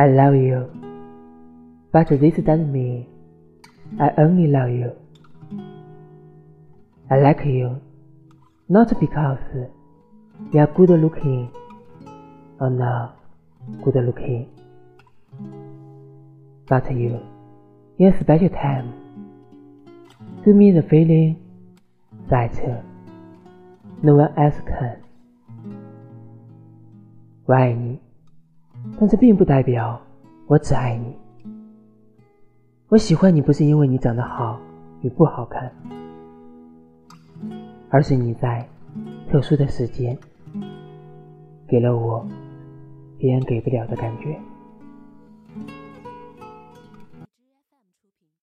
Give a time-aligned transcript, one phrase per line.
[0.00, 0.68] I love you,
[1.92, 3.06] but this doesn't mean
[3.98, 4.92] I only love you.
[7.08, 7.80] I like you,
[8.68, 9.38] not because
[10.52, 11.50] you are good looking
[12.60, 13.16] or not
[13.82, 14.48] good looking,
[16.68, 17.20] but you,
[17.98, 18.92] in a special time,
[20.44, 21.38] give me the feeling
[22.28, 22.52] that
[24.02, 25.06] no one else can。
[27.46, 28.00] 我爱你，
[29.01, 29.99] 但这并不代表
[30.45, 31.17] 我只爱你。
[32.87, 34.59] 我喜欢你不是因为你长得好
[35.01, 35.73] 与不好看，
[37.89, 38.63] 而是你在
[39.27, 40.15] 特殊的时间
[41.67, 42.23] 给了我
[43.17, 44.39] 别人给不了的感觉。